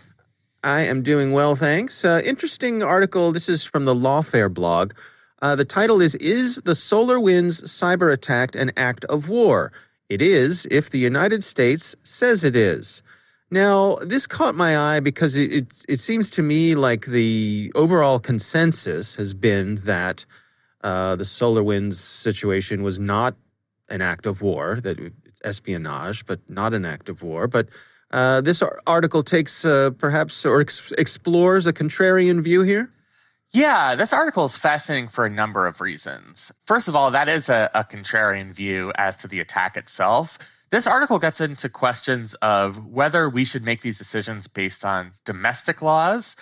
I 0.63 0.83
am 0.83 1.03
doing 1.03 1.33
well, 1.33 1.57
thanks. 1.57 2.05
Uh, 2.05 2.21
interesting 2.23 2.83
article. 2.83 3.33
This 3.33 3.49
is 3.49 3.65
from 3.65 3.87
the 3.87 3.95
Lawfare 3.95 4.53
blog. 4.53 4.93
Uh, 5.41 5.57
the 5.57 5.65
title 5.65 6.03
is 6.03 6.17
Is 6.17 6.57
the 6.57 6.73
SolarWinds 6.73 7.63
cyber 7.63 8.13
attack 8.13 8.55
an 8.55 8.73
act 8.77 9.07
of 9.07 9.27
war? 9.27 9.73
It 10.11 10.21
is 10.21 10.69
if 10.71 10.91
the 10.91 10.99
United 10.99 11.43
States 11.43 11.95
says 12.03 12.45
it 12.45 12.57
is. 12.57 13.01
Now, 13.51 13.97
this 13.97 14.27
caught 14.27 14.55
my 14.55 14.77
eye 14.77 15.01
because 15.01 15.37
it, 15.37 15.53
it, 15.53 15.85
it 15.89 16.01
seems 16.01 16.31
to 16.31 16.43
me 16.43 16.75
like 16.75 17.07
the 17.07 17.71
overall 17.75 18.19
consensus 18.19 19.17
has 19.17 19.35
been 19.35 19.77
that 19.85 20.27
uh, 20.83 21.17
the 21.17 21.25
SolarWinds 21.25 21.95
situation 21.95 22.83
was 22.83 22.99
not 22.99 23.37
an 23.89 24.03
act 24.03 24.27
of 24.27 24.43
war, 24.43 24.81
that 24.83 24.99
it's 24.99 25.41
espionage, 25.45 26.27
but 26.27 26.41
not 26.51 26.75
an 26.75 26.85
act 26.85 27.09
of 27.09 27.23
war. 27.23 27.47
But 27.47 27.69
uh, 28.11 28.41
this 28.41 28.63
article 28.87 29.23
takes 29.23 29.65
uh, 29.65 29.91
perhaps 29.91 30.45
or 30.45 30.61
ex- 30.61 30.93
explores 30.99 31.67
a 31.67 31.73
contrarian 31.73 32.43
view 32.43 32.63
here. 32.63 32.91
Yeah, 33.53 33.95
this 33.95 34.13
article 34.13 34.45
is 34.45 34.57
fascinating 34.57 35.09
for 35.09 35.25
a 35.25 35.31
number 35.31 35.67
of 35.67 35.81
reasons. 35.81 36.53
First 36.65 36.89
of 36.89 36.97
all, 36.97 37.11
that 37.13 37.29
is 37.29 37.49
a, 37.49 37.71
a 37.75 37.85
contrarian 37.85 38.53
view 38.53 38.93
as 38.97 39.17
to 39.19 39.29
the 39.29 39.41
attack 39.41 39.77
itself. 39.77 40.39
This 40.71 40.87
article 40.87 41.19
gets 41.19 41.41
into 41.41 41.69
questions 41.69 42.35
of 42.35 42.87
whether 42.87 43.29
we 43.29 43.45
should 43.45 43.65
make 43.65 43.83
these 43.83 43.99
decisions 43.99 44.47
based 44.47 44.85
on 44.85 45.13
domestic 45.25 45.81
laws 45.81 46.37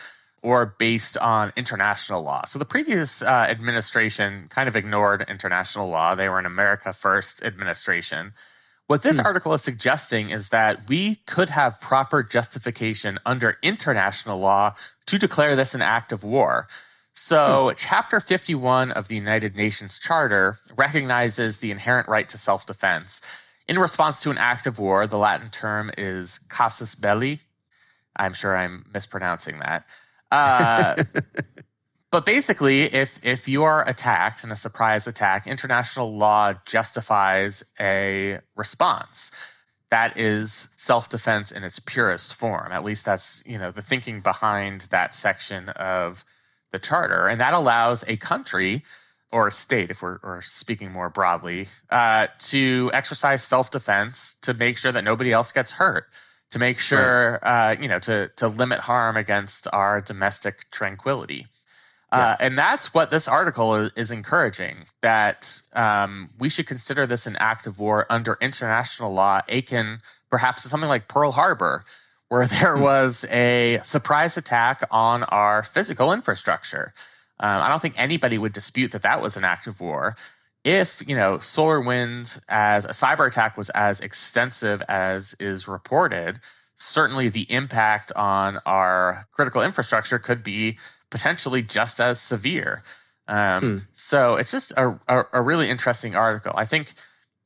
or 0.45 0.75
based 0.79 1.17
on 1.19 1.53
international 1.57 2.23
law. 2.23 2.45
So 2.47 2.59
the 2.59 2.65
previous 2.65 3.23
uh, 3.23 3.47
administration 3.49 4.47
kind 4.51 4.69
of 4.69 4.77
ignored 4.77 5.25
international 5.29 5.89
law. 5.89 6.15
They 6.15 6.29
were 6.29 6.39
an 6.39 6.47
America 6.47 6.93
First 6.93 7.43
administration. 7.43 8.33
What 8.87 9.03
this 9.03 9.19
hmm. 9.19 9.27
article 9.27 9.55
is 9.55 9.63
suggesting 9.63 10.29
is 10.29 10.51
that 10.51 10.89
we 10.89 11.17
could 11.27 11.49
have 11.51 11.81
proper 11.81 12.23
justification 12.23 13.19
under 13.25 13.57
international 13.63 14.39
law 14.39 14.75
to 15.07 15.19
declare 15.19 15.57
this 15.57 15.75
an 15.75 15.81
act 15.81 16.13
of 16.13 16.23
war. 16.23 16.69
So, 17.15 17.71
hmm. 17.71 17.75
Chapter 17.79 18.21
51 18.21 18.91
of 18.91 19.09
the 19.09 19.15
United 19.15 19.57
Nations 19.57 19.99
Charter 19.99 20.59
recognizes 20.77 21.59
the 21.59 21.71
inherent 21.71 22.09
right 22.09 22.29
to 22.29 22.37
self 22.37 22.67
defense. 22.67 23.23
In 23.67 23.79
response 23.79 24.21
to 24.23 24.31
an 24.31 24.39
act 24.39 24.67
of 24.67 24.79
war, 24.79 25.07
the 25.07 25.17
Latin 25.17 25.49
term 25.49 25.91
is 25.97 26.39
casus 26.39 26.95
belli. 26.95 27.41
I'm 28.17 28.35
sure 28.35 28.57
I'm 28.57 28.87
mispronouncing 28.93 29.59
that. 29.61 29.87
Uh, 30.31 31.03
but 32.11 32.27
basically, 32.27 32.83
if 32.83 33.19
if 33.23 33.49
you 33.49 33.65
are 33.65 33.89
attacked 33.89 34.45
in 34.45 34.53
a 34.53 34.57
surprise 34.57 35.07
attack, 35.07 35.47
international 35.47 36.15
law 36.15 36.55
justifies 36.67 37.65
a 37.81 38.41
response. 38.55 39.33
That 39.91 40.19
is 40.19 40.71
self-defense 40.77 41.53
in 41.53 41.63
its 41.63 41.79
purest 41.79 42.35
form. 42.35 42.73
At 42.73 42.85
least 42.85 43.05
that's 43.05 43.43
you 43.47 43.59
know 43.59 43.71
the 43.71 43.83
thinking 43.83 44.21
behind 44.21 44.83
that 44.91 45.15
section 45.15 45.71
of 45.71 46.25
the 46.71 46.79
charter, 46.79 47.29
and 47.29 47.41
that 47.41 47.55
allows 47.55 48.05
a 48.09 48.17
country 48.17 48.83
or 49.35 49.49
a 49.49 49.53
state, 49.53 49.91
if 49.91 50.01
we're, 50.01 50.19
we're 50.23 50.41
speaking 50.41 50.93
more 50.93 51.11
broadly, 51.11 51.67
uh, 51.91 52.29
to 52.39 52.91
exercise 52.95 53.43
self-defense 53.43 54.35
to 54.43 54.55
make 54.55 54.79
sure 54.79 54.93
that 54.93 55.05
nobody 55.05 55.33
else 55.33 55.53
gets 55.53 55.73
hurt 55.73 56.07
to 56.55 56.59
make 56.61 56.79
sure 56.79 57.41
right. 57.43 57.73
uh, 57.73 57.81
you 57.81 57.89
know 57.89 57.99
to 57.99 58.29
to 58.37 58.47
limit 58.47 58.81
harm 58.81 59.17
against 59.17 59.67
our 59.73 60.01
domestic 60.01 60.71
tranquility. 60.71 61.47
Uh, 62.13 62.17
yeah. 62.17 62.29
Uh, 62.29 62.37
and 62.39 62.57
that's 62.57 62.95
what 62.95 63.11
this 63.11 63.27
article 63.27 63.75
is, 63.75 63.91
is 63.97 64.13
encouraging 64.13 64.85
that 65.01 65.63
um, 65.73 66.29
we 66.39 66.49
should 66.49 66.69
consider 66.69 67.09
this 67.09 67.27
an 67.27 67.35
act 67.41 67.67
of 67.67 67.81
war 67.81 68.07
under 68.09 68.39
international 68.41 69.13
law, 69.13 69.41
akin 69.49 69.99
perhaps 70.31 70.63
to 70.63 70.69
something 70.69 70.89
like 70.89 71.09
Pearl 71.09 71.33
Harbor, 71.33 71.85
where 72.29 72.47
there 72.61 72.77
hmm. 72.77 72.83
was 72.83 73.25
a 73.31 73.81
surprise 73.83 74.37
attack 74.37 74.85
on 74.93 75.25
our 75.25 75.65
physical 75.65 76.13
infrastructure. 76.13 76.95
Um, 77.41 77.63
I 77.63 77.69
don't 77.69 77.83
think 77.83 77.95
anybody 77.99 78.39
would 78.39 78.53
dispute 78.53 78.93
that 78.93 79.03
that 79.03 79.21
was 79.21 79.37
an 79.37 79.45
act 79.45 79.67
of 79.67 79.81
war 79.81 80.17
if 80.65 81.07
you 81.07 81.15
know 81.15 81.39
solar 81.39 81.81
wind 81.81 82.41
as 82.49 82.87
a 82.87 82.91
cyber 82.91 83.29
attack 83.29 83.57
was 83.57 83.71
as 83.71 84.01
extensive 84.01 84.83
as 84.89 85.35
is 85.39 85.69
reported, 85.69 86.41
certainly 86.75 87.29
the 87.29 87.51
impact 87.53 88.11
on 88.17 88.59
our 88.65 89.27
critical 89.33 89.63
infrastructure 89.63 90.19
could 90.19 90.43
be 90.43 90.79
potentially 91.11 91.63
just 91.63 92.01
as 92.01 92.21
severe. 92.21 92.83
Um, 93.29 93.63
hmm. 93.63 93.79
So 93.93 94.37
it's 94.37 94.51
just 94.51 94.73
a, 94.77 94.99
a, 95.07 95.25
a, 95.33 95.43
really 95.43 95.71
interesting 95.71 96.15
article. 96.15 96.53
I 96.57 96.67
think 96.67 96.93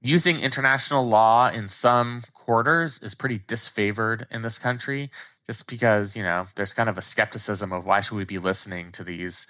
using 0.00 0.40
international 0.40 1.06
law 1.06 1.48
in 1.48 1.68
some 1.68 2.22
quarters 2.32 3.00
is 3.00 3.14
pretty 3.14 3.38
disfavored 3.38 4.26
in 4.28 4.42
this 4.42 4.58
country, 4.58 5.08
just 5.46 5.68
because 5.68 6.16
you 6.16 6.22
know 6.22 6.46
there's 6.54 6.72
kind 6.72 6.88
of 6.88 6.98
a 6.98 7.02
skepticism 7.02 7.72
of 7.72 7.84
why 7.84 8.00
should 8.00 8.16
we 8.16 8.24
be 8.24 8.38
listening 8.38 8.90
to 8.92 9.04
these 9.04 9.46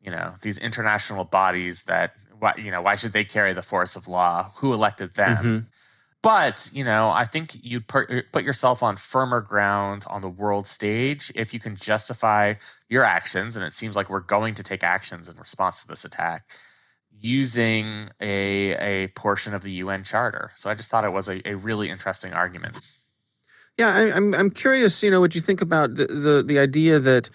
you 0.00 0.10
know 0.10 0.34
these 0.42 0.58
international 0.58 1.24
bodies 1.24 1.84
that 1.84 2.14
why 2.38 2.54
you 2.56 2.70
know 2.70 2.82
why 2.82 2.94
should 2.94 3.12
they 3.12 3.24
carry 3.24 3.52
the 3.52 3.62
force 3.62 3.96
of 3.96 4.08
law? 4.08 4.52
Who 4.56 4.72
elected 4.72 5.14
them? 5.14 5.36
Mm-hmm. 5.36 5.58
but 6.22 6.70
you 6.72 6.84
know 6.84 7.10
i 7.10 7.24
think 7.24 7.56
you 7.62 7.80
put, 7.80 8.08
put 8.32 8.42
yourself 8.42 8.82
on 8.82 8.96
firmer 8.96 9.40
ground 9.40 10.04
on 10.08 10.20
the 10.20 10.28
world 10.28 10.66
stage 10.66 11.30
if 11.36 11.54
you 11.54 11.60
can 11.60 11.76
justify 11.76 12.54
your 12.88 13.04
actions 13.04 13.56
and 13.56 13.64
it 13.64 13.72
seems 13.72 13.94
like 13.94 14.10
we're 14.10 14.18
going 14.20 14.54
to 14.54 14.62
take 14.62 14.82
actions 14.82 15.28
in 15.28 15.36
response 15.36 15.82
to 15.82 15.88
this 15.88 16.04
attack 16.04 16.50
using 17.20 18.10
a, 18.20 18.74
a 18.74 19.08
portion 19.08 19.52
of 19.54 19.62
the 19.62 19.72
un 19.72 20.04
charter. 20.04 20.52
So 20.56 20.70
i 20.70 20.74
just 20.74 20.90
thought 20.90 21.04
it 21.04 21.12
was 21.12 21.28
a, 21.28 21.46
a 21.48 21.54
really 21.54 21.88
interesting 21.90 22.32
argument. 22.32 22.78
Yeah 23.76 23.94
I, 23.94 24.12
I'm, 24.12 24.34
I'm 24.34 24.50
curious 24.50 25.02
you 25.02 25.10
know 25.10 25.20
what 25.20 25.34
you 25.34 25.40
think 25.40 25.60
about 25.60 25.94
the, 25.94 26.06
the, 26.06 26.44
the 26.46 26.58
idea 26.58 26.98
that 26.98 27.30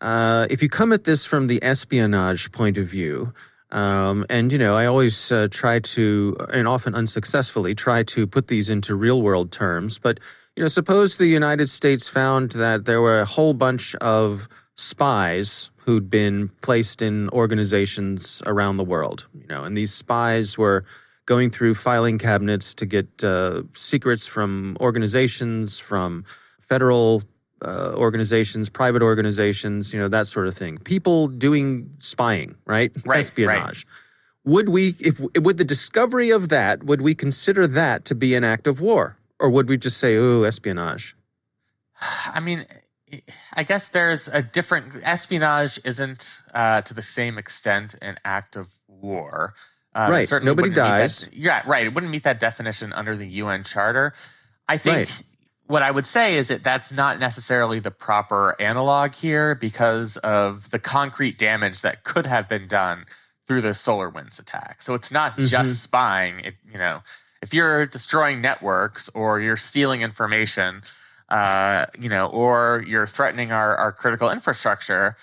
uh, 0.00 0.46
if 0.50 0.62
you 0.62 0.68
come 0.68 0.92
at 0.92 1.04
this 1.04 1.24
from 1.24 1.46
the 1.46 1.62
espionage 1.62 2.52
point 2.52 2.76
of 2.76 2.86
view, 2.86 3.32
um, 3.70 4.24
and 4.30 4.50
you 4.50 4.58
know, 4.58 4.74
I 4.74 4.86
always 4.86 5.30
uh, 5.30 5.48
try 5.50 5.78
to, 5.80 6.36
and 6.52 6.66
often 6.66 6.94
unsuccessfully, 6.94 7.74
try 7.74 8.02
to 8.04 8.26
put 8.26 8.46
these 8.46 8.70
into 8.70 8.94
real 8.94 9.20
world 9.20 9.52
terms. 9.52 9.98
But 9.98 10.20
you 10.56 10.62
know, 10.62 10.68
suppose 10.68 11.18
the 11.18 11.26
United 11.26 11.68
States 11.68 12.08
found 12.08 12.52
that 12.52 12.84
there 12.84 13.00
were 13.00 13.20
a 13.20 13.24
whole 13.24 13.54
bunch 13.54 13.94
of 13.96 14.48
spies 14.76 15.70
who'd 15.76 16.08
been 16.08 16.48
placed 16.62 17.02
in 17.02 17.28
organizations 17.30 18.42
around 18.46 18.76
the 18.76 18.84
world. 18.84 19.26
You 19.34 19.46
know, 19.48 19.64
and 19.64 19.76
these 19.76 19.92
spies 19.92 20.56
were 20.56 20.84
going 21.26 21.50
through 21.50 21.74
filing 21.74 22.18
cabinets 22.18 22.72
to 22.74 22.86
get 22.86 23.22
uh, 23.22 23.62
secrets 23.74 24.26
from 24.26 24.76
organizations, 24.80 25.78
from 25.78 26.24
federal 26.58 27.22
uh, 27.64 27.92
organizations, 27.94 28.68
private 28.68 29.02
organizations, 29.02 29.92
you 29.92 30.00
know, 30.00 30.08
that 30.08 30.26
sort 30.26 30.46
of 30.46 30.56
thing. 30.56 30.78
People 30.78 31.28
doing 31.28 31.90
spying, 31.98 32.56
right? 32.66 32.92
right 33.04 33.20
Espionage. 33.20 33.86
Right. 33.86 34.52
Would 34.52 34.68
we, 34.68 34.94
if 35.00 35.20
would 35.20 35.58
the 35.58 35.64
discovery 35.64 36.30
of 36.30 36.48
that, 36.48 36.84
would 36.84 37.02
we 37.02 37.14
consider 37.14 37.66
that 37.66 38.04
to 38.06 38.14
be 38.14 38.34
an 38.34 38.44
act 38.44 38.66
of 38.66 38.80
war, 38.80 39.18
or 39.38 39.50
would 39.50 39.68
we 39.68 39.76
just 39.76 39.98
say, 39.98 40.16
"Oh, 40.16 40.44
espionage"? 40.44 41.14
I 42.26 42.40
mean, 42.40 42.64
I 43.52 43.64
guess 43.64 43.88
there's 43.88 44.28
a 44.28 44.42
different 44.42 45.02
espionage 45.02 45.80
isn't 45.84 46.42
uh, 46.54 46.80
to 46.82 46.94
the 46.94 47.02
same 47.02 47.36
extent 47.36 47.94
an 48.00 48.18
act 48.24 48.56
of 48.56 48.68
war. 48.86 49.54
Uh, 49.94 50.08
right. 50.10 50.32
Nobody 50.42 50.70
dies. 50.70 51.22
That, 51.22 51.34
yeah. 51.34 51.62
Right. 51.66 51.86
It 51.86 51.92
wouldn't 51.92 52.12
meet 52.12 52.22
that 52.22 52.38
definition 52.40 52.92
under 52.92 53.16
the 53.16 53.26
UN 53.26 53.64
Charter. 53.64 54.14
I 54.68 54.78
think 54.78 54.96
right 54.96 55.22
what 55.68 55.82
I 55.82 55.90
would 55.90 56.06
say 56.06 56.36
is 56.36 56.48
that 56.48 56.64
that's 56.64 56.90
not 56.90 57.20
necessarily 57.20 57.78
the 57.78 57.90
proper 57.90 58.60
analog 58.60 59.14
here 59.14 59.54
because 59.54 60.16
of 60.18 60.70
the 60.70 60.78
concrete 60.78 61.38
damage 61.38 61.82
that 61.82 62.04
could 62.04 62.24
have 62.26 62.48
been 62.48 62.66
done 62.66 63.04
through 63.46 63.60
the 63.60 63.68
SolarWinds 63.68 64.40
attack. 64.40 64.82
So 64.82 64.94
it's 64.94 65.12
not 65.12 65.32
mm-hmm. 65.32 65.44
just 65.44 65.82
spying. 65.82 66.40
It, 66.40 66.54
you 66.70 66.78
know, 66.78 67.02
if 67.42 67.52
you're 67.52 67.84
destroying 67.84 68.40
networks 68.40 69.10
or 69.10 69.40
you're 69.40 69.58
stealing 69.58 70.00
information, 70.00 70.82
uh, 71.28 71.84
you 71.98 72.08
know, 72.08 72.26
or 72.26 72.82
you're 72.86 73.06
threatening 73.06 73.52
our, 73.52 73.76
our 73.76 73.92
critical 73.92 74.30
infrastructure, 74.30 75.16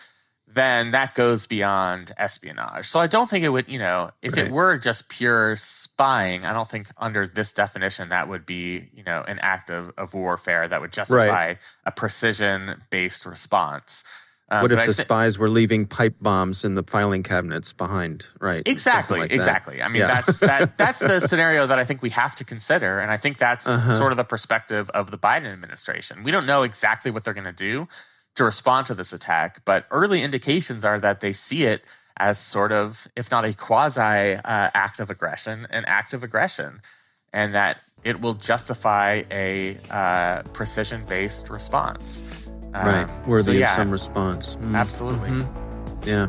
then 0.56 0.92
that 0.92 1.14
goes 1.16 1.46
beyond 1.46 2.12
espionage. 2.18 2.88
So 2.88 3.00
I 3.00 3.08
don't 3.08 3.30
think 3.30 3.46
it 3.46 3.50
would, 3.50 3.68
you 3.68 3.78
know, 3.78 4.12
if 4.22 4.36
right. 4.36 4.48
it 4.48 4.52
were 4.52 4.78
just 4.78 5.10
pure 5.10 5.56
spying, 5.56 6.46
I 6.46 6.54
don't 6.54 6.70
think 6.70 6.88
under 6.98 7.28
this 7.28 7.54
definition 7.54 8.10
that 8.10 8.28
would 8.28 8.46
be, 8.46 8.90
you 8.96 9.04
know, 9.04 9.24
an 9.28 9.38
act 9.40 9.70
of, 9.70 9.92
of 9.98 10.14
warfare 10.14 10.68
that 10.68 10.82
would 10.82 10.94
justify 10.94 11.28
right. 11.28 11.58
a 11.86 11.92
precision 11.92 12.82
based 12.90 13.26
response. 13.26 14.04
Um, 14.48 14.62
what 14.62 14.72
if 14.72 14.78
the 14.78 14.94
th- 14.94 14.96
spies 14.96 15.38
were 15.38 15.50
leaving 15.50 15.88
pipe 15.88 16.16
bombs 16.22 16.64
in 16.64 16.76
the 16.76 16.84
filing 16.84 17.24
cabinets 17.24 17.74
behind? 17.74 18.28
Right. 18.40 18.66
Exactly. 18.68 19.20
Like 19.20 19.32
exactly. 19.32 19.82
I 19.82 19.88
mean, 19.88 20.02
yeah. 20.02 20.22
that's 20.22 20.40
that. 20.40 20.78
That's 20.86 21.02
the 21.02 21.20
scenario 21.20 21.66
that 21.66 21.80
I 21.80 21.84
think 21.84 22.02
we 22.04 22.12
have 22.12 22.36
to 22.36 22.44
consider, 22.44 23.00
and 23.00 23.12
I 23.12 23.18
think 23.18 23.38
that's 23.38 23.68
uh-huh. 23.68 23.98
sort 23.98 24.12
of 24.12 24.18
the 24.18 24.24
perspective 24.24 24.90
of 24.92 25.10
the 25.10 25.18
Biden 25.18 25.52
administration. 25.52 26.24
We 26.24 26.32
don't 26.32 26.46
know 26.46 26.64
exactly 26.64 27.10
what 27.10 27.24
they're 27.24 27.34
going 27.34 27.46
to 27.46 27.52
do, 27.52 27.88
to 28.36 28.44
respond 28.44 28.88
to 28.88 28.94
this 28.94 29.14
attack, 29.14 29.62
but 29.66 29.86
early 29.92 30.22
indications 30.22 30.86
are 30.86 31.00
that 31.00 31.22
they 31.22 31.34
see 31.34 31.64
it 31.64 31.84
as 32.18 32.38
sort 32.38 32.72
of, 32.72 33.08
if 33.16 33.32
not 33.32 33.46
a 33.46 33.54
quasi 33.54 34.02
uh, 34.02 34.40
act 34.44 35.00
of 35.00 35.10
aggression, 35.10 35.68
an 35.70 35.84
act 35.86 36.14
of 36.14 36.24
aggression, 36.24 36.82
and 37.34 37.54
that 37.54 37.78
it 38.04 38.22
will 38.22 38.36
justify 38.36 39.24
a 39.32 39.78
uh, 39.90 40.44
precision 40.54 41.04
based 41.06 41.50
response. 41.50 42.48
Um, 42.74 42.86
right, 42.86 43.28
worthy 43.28 43.44
so 43.44 43.52
yeah, 43.52 43.72
of 43.72 43.76
some 43.76 43.90
response. 43.90 44.56
Mm. 44.56 44.76
Absolutely. 44.76 45.30
Mm-hmm. 45.30 46.10
Yeah. 46.10 46.28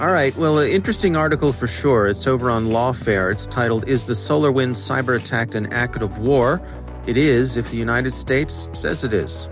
All 0.00 0.12
right. 0.12 0.34
Well, 0.36 0.58
an 0.58 0.70
interesting 0.70 1.16
article 1.16 1.52
for 1.52 1.66
sure. 1.66 2.06
It's 2.06 2.26
over 2.26 2.50
on 2.50 2.66
Lawfare. 2.66 3.30
It's 3.30 3.46
titled 3.46 3.88
Is 3.88 4.04
the 4.04 4.14
SolarWinds 4.14 4.76
Cyber 4.76 5.20
Attack 5.20 5.54
an 5.54 5.72
Act 5.72 6.02
of 6.02 6.18
War? 6.18 6.60
It 7.06 7.16
is 7.16 7.56
if 7.56 7.70
the 7.70 7.76
United 7.76 8.12
States 8.12 8.68
says 8.72 9.04
it 9.04 9.12
is. 9.12 9.48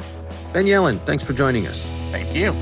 Ben 0.53 0.67
Yelin, 0.67 0.99
thanks 1.01 1.25
for 1.25 1.33
joining 1.33 1.67
us. 1.67 1.89
Thank 2.11 2.35
you. 2.35 2.53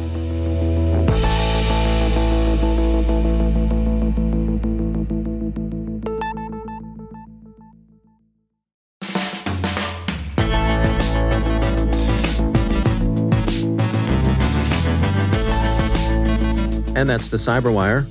And 16.98 17.08
that's 17.08 17.28
the 17.28 17.36
Cyberwire. 17.36 18.06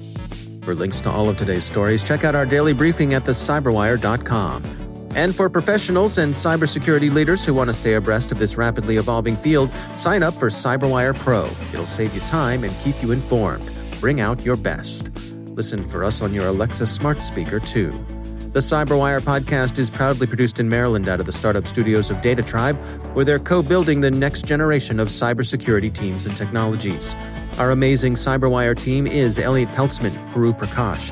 For 0.63 0.74
links 0.74 1.02
to 1.02 1.12
all 1.12 1.30
of 1.30 1.38
today's 1.38 1.66
stories, 1.66 2.04
check 2.04 2.24
out 2.24 2.36
our 2.36 2.46
daily 2.46 2.74
briefing 2.74 3.13
at 3.13 3.24
thecyberwire.com. 3.24 4.77
And 5.17 5.36
for 5.36 5.49
professionals 5.49 6.19
and 6.19 6.32
cybersecurity 6.32 7.12
leaders 7.12 7.43
who 7.43 7.51
want 7.51 7.71
to 7.71 7.73
stay 7.73 7.95
abreast 7.95 8.32
of 8.32 8.38
this 8.38 8.56
rapidly 8.56 8.97
evolving 8.97 9.36
field, 9.36 9.71
sign 9.97 10.21
up 10.21 10.36
for 10.36 10.45
CyberWire 10.45 11.17
Pro. 11.17 11.45
It'll 11.73 11.88
save 11.88 12.13
you 12.13 12.21
time 12.21 12.63
and 12.63 12.71
keep 12.84 13.01
you 13.01 13.10
informed. 13.10 13.67
Bring 13.99 14.21
out 14.21 14.45
your 14.45 14.56
best. 14.56 15.10
Listen 15.47 15.84
for 15.84 16.03
us 16.03 16.21
on 16.21 16.36
your 16.36 16.45
Alexa 16.45 16.86
smart 16.86 17.23
speaker, 17.23 17.60
too. 17.60 17.89
The 18.53 18.60
CyberWire 18.60 19.21
podcast 19.21 19.80
is 19.80 19.89
proudly 19.89 20.27
produced 20.27 20.60
in 20.60 20.69
Maryland 20.69 21.08
out 21.08 21.19
of 21.19 21.25
the 21.25 21.32
startup 21.32 21.65
studios 21.65 22.12
of 22.12 22.17
DataTribe, 22.17 22.77
where 23.15 23.25
they're 23.25 23.39
co 23.39 23.63
building 23.63 24.01
the 24.01 24.12
next 24.12 24.45
generation 24.45 24.99
of 24.99 25.08
cybersecurity 25.08 25.91
teams 25.91 26.27
and 26.27 26.38
technologies. 26.38 27.15
Our 27.58 27.71
amazing 27.71 28.13
CyberWire 28.13 28.77
team 28.77 29.08
is 29.08 29.39
Elliot 29.39 29.69
Peltzman, 29.69 30.12
Puru 30.32 30.56
Prakash, 30.56 31.12